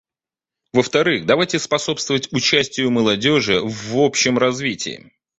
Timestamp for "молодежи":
2.89-3.61